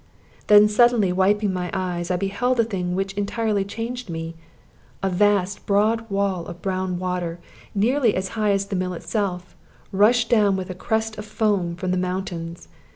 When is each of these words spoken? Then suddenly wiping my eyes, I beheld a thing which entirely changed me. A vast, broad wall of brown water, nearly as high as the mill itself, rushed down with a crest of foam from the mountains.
Then 0.47 0.67
suddenly 0.67 1.11
wiping 1.13 1.53
my 1.53 1.69
eyes, 1.75 2.09
I 2.09 2.15
beheld 2.15 2.59
a 2.59 2.63
thing 2.63 2.95
which 2.95 3.13
entirely 3.13 3.63
changed 3.63 4.09
me. 4.09 4.33
A 5.03 5.11
vast, 5.11 5.67
broad 5.67 6.09
wall 6.09 6.47
of 6.47 6.59
brown 6.59 6.97
water, 6.97 7.39
nearly 7.75 8.15
as 8.15 8.29
high 8.29 8.49
as 8.49 8.65
the 8.65 8.75
mill 8.75 8.95
itself, 8.95 9.55
rushed 9.91 10.27
down 10.27 10.55
with 10.57 10.71
a 10.71 10.73
crest 10.73 11.19
of 11.19 11.25
foam 11.27 11.75
from 11.75 11.91
the 11.91 11.97
mountains. 11.97 12.67